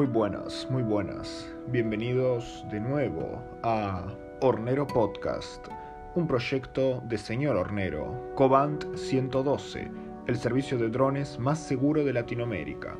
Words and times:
Muy 0.00 0.06
buenas, 0.06 0.66
muy 0.70 0.82
buenas. 0.82 1.46
Bienvenidos 1.68 2.64
de 2.70 2.80
nuevo 2.80 3.38
a 3.62 4.06
Hornero 4.40 4.86
Podcast, 4.86 5.68
un 6.14 6.26
proyecto 6.26 7.02
de 7.04 7.18
señor 7.18 7.56
Hornero, 7.56 8.32
Cobant 8.34 8.96
112, 8.96 9.90
el 10.26 10.36
servicio 10.38 10.78
de 10.78 10.88
drones 10.88 11.38
más 11.38 11.58
seguro 11.58 12.02
de 12.02 12.14
Latinoamérica. 12.14 12.96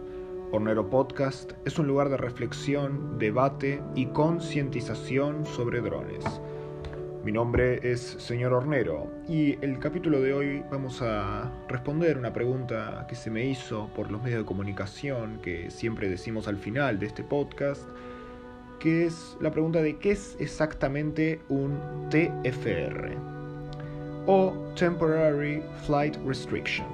Hornero 0.53 0.91
Podcast 0.91 1.53
es 1.65 1.79
un 1.79 1.87
lugar 1.87 2.11
de 2.11 2.19
reflexión, 2.19 3.19
debate 3.19 3.83
y 3.95 4.05
concientización 4.05 5.47
sobre 5.47 5.81
drones. 5.81 6.23
Mi 7.23 7.33
nombre 7.33 7.81
es 7.83 8.01
señor 8.01 8.55
Hornero 8.55 9.13
y 9.29 9.63
el 9.63 9.79
capítulo 9.79 10.23
de 10.23 10.33
hoy 10.33 10.65
vamos 10.71 11.03
a 11.03 11.53
responder 11.69 12.17
una 12.17 12.33
pregunta 12.33 13.05
que 13.11 13.15
se 13.15 13.31
me 13.31 13.45
hizo 13.45 13.91
por 13.95 14.11
los 14.11 14.23
medios 14.23 14.39
de 14.39 14.47
comunicación 14.47 15.39
que 15.43 15.71
siempre 15.71 16.09
decimos 16.09 16.49
al 16.49 16.57
final 16.57 16.99
de 16.99 17.05
este 17.05 17.23
podcast, 17.23 17.83
que 18.79 19.05
es 19.05 19.37
la 19.39 19.51
pregunta 19.51 19.83
de 19.83 19.99
qué 19.99 20.13
es 20.13 20.35
exactamente 20.41 21.43
un 21.51 21.79
TFR 22.09 23.15
o 24.27 24.73
Temporary 24.75 25.63
Flight 25.85 26.17
Restriction. 26.25 26.87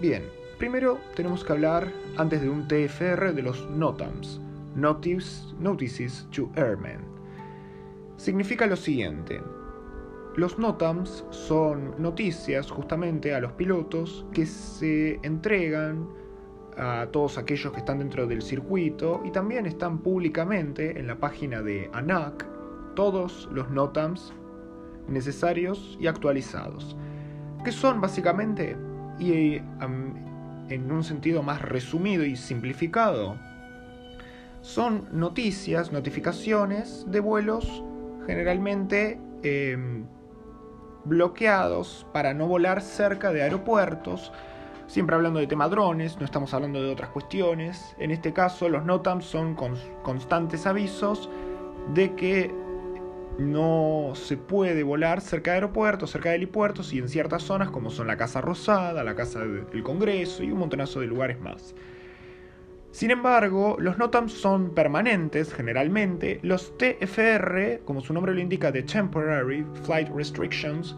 Bien, 0.00 0.22
primero 0.58 1.00
tenemos 1.16 1.42
que 1.42 1.52
hablar 1.52 1.92
antes 2.18 2.40
de 2.40 2.48
un 2.48 2.68
TFR 2.68 3.34
de 3.34 3.42
los 3.42 3.68
NOTAMs, 3.68 4.40
Notices, 4.76 5.52
Notices 5.58 6.24
to 6.30 6.48
Airmen 6.54 7.13
significa 8.16 8.66
lo 8.66 8.76
siguiente. 8.76 9.40
Los 10.36 10.58
NOTAMs 10.58 11.24
son 11.30 11.94
noticias 11.98 12.70
justamente 12.70 13.34
a 13.34 13.40
los 13.40 13.52
pilotos 13.52 14.26
que 14.32 14.46
se 14.46 15.20
entregan 15.22 16.08
a 16.76 17.06
todos 17.12 17.38
aquellos 17.38 17.72
que 17.72 17.78
están 17.78 18.00
dentro 18.00 18.26
del 18.26 18.42
circuito 18.42 19.22
y 19.24 19.30
también 19.30 19.66
están 19.66 19.98
públicamente 19.98 20.98
en 20.98 21.06
la 21.06 21.20
página 21.20 21.62
de 21.62 21.88
ANAC 21.92 22.46
todos 22.96 23.48
los 23.52 23.70
NOTAMs 23.70 24.32
necesarios 25.08 25.96
y 26.00 26.06
actualizados, 26.06 26.96
que 27.64 27.70
son 27.70 28.00
básicamente, 28.00 28.76
y 29.18 29.60
en 30.68 30.90
un 30.90 31.04
sentido 31.04 31.42
más 31.42 31.62
resumido 31.62 32.24
y 32.24 32.36
simplificado, 32.36 33.36
son 34.62 35.06
noticias, 35.12 35.92
notificaciones 35.92 37.04
de 37.08 37.20
vuelos 37.20 37.84
generalmente 38.26 39.20
em, 39.42 40.06
bloqueados 41.04 42.06
para 42.12 42.34
no 42.34 42.46
volar 42.46 42.80
cerca 42.80 43.32
de 43.32 43.42
aeropuertos. 43.42 44.32
Siempre 44.86 45.16
hablando 45.16 45.40
de 45.40 45.46
tema 45.46 45.68
drones, 45.68 46.18
no 46.18 46.24
estamos 46.24 46.52
hablando 46.54 46.82
de 46.82 46.90
otras 46.90 47.10
cuestiones. 47.10 47.94
En 47.98 48.10
este 48.10 48.32
caso, 48.32 48.68
los 48.68 48.84
NOTAMs 48.84 49.24
son 49.24 49.56
constantes 50.02 50.66
avisos 50.66 51.30
de 51.94 52.14
que 52.14 52.54
no 53.38 54.12
se 54.14 54.36
puede 54.36 54.82
volar 54.82 55.20
cerca 55.20 55.52
de 55.52 55.56
aeropuertos, 55.56 56.10
cerca 56.10 56.30
de 56.30 56.36
helipuertos 56.36 56.92
y 56.92 56.98
en 56.98 57.08
ciertas 57.08 57.42
zonas 57.42 57.70
como 57.70 57.90
son 57.90 58.06
la 58.06 58.16
Casa 58.16 58.40
Rosada, 58.40 59.02
la 59.02 59.14
Casa 59.14 59.40
del 59.40 59.82
Congreso 59.82 60.42
y 60.42 60.52
un 60.52 60.58
montonazo 60.58 61.00
de 61.00 61.06
lugares 61.06 61.40
más. 61.40 61.74
Sin 62.94 63.10
embargo, 63.10 63.74
los 63.80 63.98
NOTAMs 63.98 64.34
son 64.34 64.72
permanentes 64.72 65.52
generalmente. 65.52 66.38
Los 66.42 66.78
TFR, 66.78 67.80
como 67.84 68.00
su 68.00 68.14
nombre 68.14 68.32
lo 68.32 68.40
indica, 68.40 68.70
de 68.70 68.84
Temporary 68.84 69.66
Flight 69.82 70.10
Restrictions, 70.10 70.96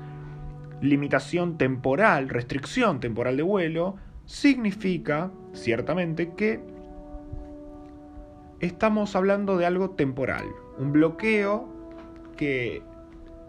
limitación 0.83 1.57
temporal, 1.57 2.29
restricción 2.29 3.01
temporal 3.01 3.39
de 3.39 3.45
vuelo, 3.45 3.97
significa 4.27 5.31
ciertamente 5.55 6.35
que 6.35 6.61
estamos 8.61 9.17
hablando 9.17 9.57
de 9.57 9.65
algo 9.65 9.93
temporal, 9.93 10.45
un 10.77 10.93
bloqueo 10.93 11.67
que 12.37 12.83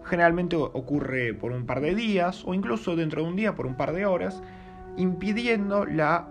generalmente 0.05 0.55
ocurre 0.55 1.33
por 1.33 1.51
un 1.51 1.66
par 1.66 1.81
de 1.81 1.94
días 1.95 2.45
o 2.45 2.53
incluso 2.53 2.95
dentro 2.95 3.23
de 3.23 3.27
un 3.27 3.35
día 3.35 3.55
por 3.55 3.67
un 3.67 3.75
par 3.75 3.91
de 3.91 4.05
horas, 4.05 4.41
impidiendo 4.95 5.85
la 5.85 6.29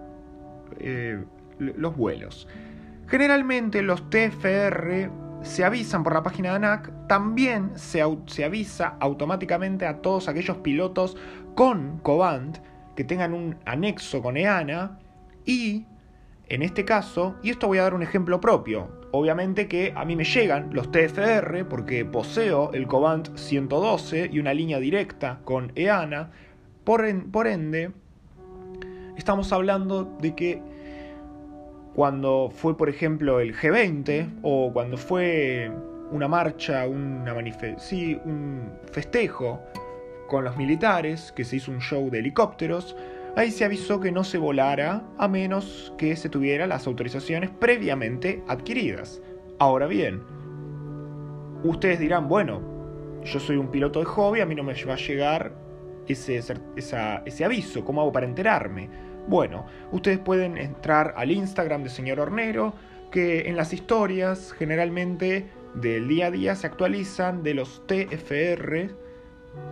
eh, 0.81 1.23
los 1.59 1.97
vuelos. 1.97 2.49
Generalmente 3.09 3.83
los 3.83 4.11
TFR 4.11 5.11
se 5.43 5.65
avisan 5.65 6.03
por 6.03 6.15
la 6.15 6.22
página 6.22 6.50
de 6.50 6.56
ANAC, 6.56 7.06
también 7.06 7.71
se, 7.77 8.03
se 8.27 8.44
avisa 8.44 8.97
automáticamente 9.00 9.87
a 9.87 10.03
todos 10.03 10.28
aquellos 10.28 10.56
pilotos 10.59 11.16
con 11.55 11.99
Cobant 11.99 12.59
que 12.97 13.05
tengan 13.05 13.33
un 13.33 13.56
anexo 13.65 14.22
con 14.22 14.37
EANA 14.37 14.99
y 15.45 15.87
en 16.49 16.62
este 16.62 16.84
caso, 16.84 17.37
y 17.43 17.50
esto 17.50 17.66
voy 17.66 17.78
a 17.78 17.83
dar 17.83 17.95
un 17.95 18.03
ejemplo 18.03 18.41
propio, 18.41 18.89
obviamente 19.12 19.69
que 19.69 19.93
a 19.97 20.05
mí 20.05 20.16
me 20.16 20.25
llegan 20.25 20.71
los 20.72 20.91
TFR 20.91 21.65
porque 21.69 22.05
poseo 22.05 22.72
el 22.72 22.87
Cobant 22.87 23.37
112 23.37 24.31
y 24.33 24.39
una 24.39 24.55
línea 24.55 24.78
directa 24.78 25.41
con 25.45 25.72
EANA, 25.75 26.31
por, 26.84 27.05
por 27.31 27.47
ende, 27.47 27.91
estamos 29.16 29.53
hablando 29.53 30.05
de 30.21 30.34
que 30.37 30.62
cuando 31.97 32.51
fue, 32.55 32.77
por 32.77 32.91
ejemplo, 32.91 33.41
el 33.41 33.57
G20 33.57 34.41
o 34.43 34.71
cuando 34.71 34.99
fue 34.99 35.73
una 36.11 36.29
marcha, 36.29 36.87
una 36.87 37.34
sí, 37.79 38.21
un 38.23 38.71
festejo 38.93 39.62
con 40.29 40.45
los 40.45 40.59
militares, 40.59 41.33
que 41.34 41.43
se 41.43 41.57
hizo 41.57 41.73
un 41.73 41.81
show 41.81 42.11
de 42.11 42.19
helicópteros, 42.19 42.95
ahí 43.34 43.51
se 43.51 43.65
avisó 43.65 43.99
que 43.99 44.12
no 44.12 44.25
se 44.25 44.37
volara 44.37 45.05
a 45.17 45.27
menos 45.27 45.95
que 45.97 46.17
se 46.17 46.29
tuviera 46.29 46.67
las 46.67 46.87
autorizaciones 46.87 47.49
previamente 47.49 48.43
adquiridas. 48.47 49.23
Ahora 49.59 49.87
bien, 49.87 50.21
ustedes 51.65 51.99
dirán, 51.99 52.28
bueno, 52.28 52.61
yo 53.25 53.41
soy 53.41 53.57
un 53.57 53.71
piloto 53.71 54.01
de 54.01 54.05
hobby, 54.05 54.41
a 54.43 54.47
mí 54.47 54.55
no 54.55 54.65
me 54.65 54.75
va 54.84 54.93
a 54.93 54.99
llegar 54.99 55.55
ese, 56.07 56.43
ese 56.77 57.45
aviso, 57.47 57.87
¿cómo 57.87 58.03
hago 58.03 58.13
para 58.13 58.27
enterarme? 58.27 59.16
Bueno, 59.29 59.67
ustedes 59.91 60.19
pueden 60.19 60.57
entrar 60.57 61.15
al 61.17 61.33
Instagram 61.33 61.83
de 61.83 61.91
señor 61.91 62.21
Hornero, 62.21 62.75
que 63.11 63.49
en 63.49 63.57
las 63.57 63.73
historias 63.73 64.53
generalmente 64.53 65.47
del 65.75 66.09
día 66.09 66.27
a 66.27 66.31
día 66.31 66.55
se 66.55 66.67
actualizan 66.67 67.43
de 67.43 67.55
los 67.55 67.83
TFR 67.87 68.91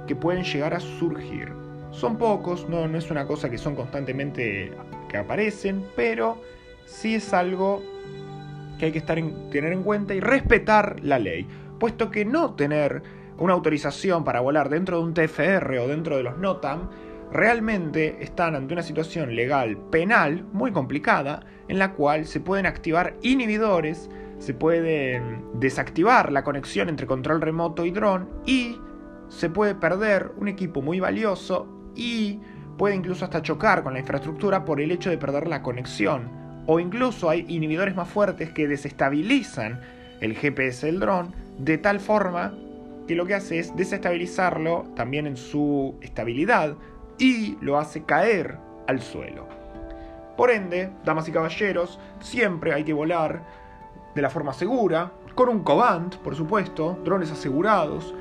que 0.07 0.17
pueden 0.17 0.45
llegar 0.45 0.75
a 0.75 0.81
surgir. 0.81 1.53
Son 1.91 2.19
pocos, 2.19 2.69
no, 2.69 2.89
no 2.89 2.99
es 2.99 3.11
una 3.11 3.27
cosa 3.27 3.49
que 3.49 3.59
son 3.59 3.77
constantemente 3.77 4.73
que 5.09 5.17
aparecen, 5.17 5.85
pero 5.95 6.41
sí 6.85 7.15
es 7.15 7.33
algo 7.33 7.83
que 8.79 8.87
hay 8.87 8.93
que 8.93 8.99
estar 8.99 9.19
en, 9.19 9.51
tener 9.51 9.73
en 9.73 9.85
cuenta 9.85 10.15
y 10.15 10.21
respetar 10.21 10.97
la 11.03 11.19
ley, 11.19 11.47
puesto 11.79 12.11
que 12.11 12.25
no 12.25 12.55
tener 12.55 13.03
una 13.39 13.53
autorización 13.53 14.25
para 14.25 14.41
volar 14.41 14.69
dentro 14.69 14.99
de 14.99 15.05
un 15.05 15.15
TFR 15.15 15.79
o 15.79 15.89
dentro 15.89 16.17
de 16.17 16.25
los 16.25 16.39
NOTAM 16.39 16.89
realmente 17.33 18.17
están 18.21 18.55
ante 18.55 18.75
una 18.75 18.83
situación 18.83 19.35
legal 19.35 19.77
penal 19.91 20.45
muy 20.53 20.73
complicada 20.73 21.41
en 21.69 21.79
la 21.79 21.93
cual 21.93 22.27
se 22.27 22.41
pueden 22.41 22.67
activar 22.67 23.15
inhibidores, 23.23 24.09
se 24.39 24.55
puede 24.55 25.23
desactivar 25.55 26.31
la 26.33 26.45
conexión 26.45 26.89
entre 26.89 27.07
control 27.07 27.41
remoto 27.41 27.85
y 27.85 27.91
dron 27.91 28.29
y 28.47 28.79
se 29.29 29.51
puede 29.51 29.75
perder 29.75 30.33
un 30.37 30.49
equipo 30.49 30.83
muy 30.83 31.01
valioso 31.01 31.67
y 31.97 32.41
puede 32.77 32.95
incluso 32.95 33.25
hasta 33.25 33.43
chocar 33.43 33.83
con 33.83 33.95
la 33.95 34.01
infraestructura 34.01 34.65
por 34.65 34.81
el 34.81 34.91
hecho 34.91 35.11
de 35.11 35.19
perder 35.19 35.47
la 35.47 35.63
conexión. 35.63 36.29
O 36.67 36.81
incluso 36.81 37.29
hay 37.29 37.45
inhibidores 37.49 37.95
más 37.95 38.09
fuertes 38.09 38.51
que 38.51 38.69
desestabilizan 38.69 39.81
el 40.21 40.35
GPS 40.35 40.87
del 40.87 41.01
dron 41.01 41.35
de 41.59 41.79
tal 41.79 42.01
forma 42.01 42.55
que 43.07 43.15
lo 43.15 43.27
que 43.27 43.35
hace 43.35 43.59
es 43.59 43.77
desestabilizarlo 43.77 44.87
también 44.97 45.27
en 45.27 45.37
su 45.37 45.97
estabilidad, 46.01 46.77
y 47.19 47.57
lo 47.61 47.79
hace 47.79 48.05
caer 48.05 48.59
al 48.87 49.01
suelo. 49.01 49.47
Por 50.37 50.51
ende, 50.51 50.91
damas 51.05 51.29
y 51.29 51.33
caballeros, 51.33 52.01
siempre 52.21 52.73
hay 52.73 52.85
que 52.85 52.93
volar 52.93 53.45
de 54.15 54.23
la 54.23 54.31
forma 54.31 54.53
segura, 54.53 55.13
con 55.35 55.49
un 55.49 55.63
Cobant, 55.65 56.17
por 56.17 56.35
supuesto, 56.35 56.99
drones 57.05 57.31
asegurados, 57.31 58.15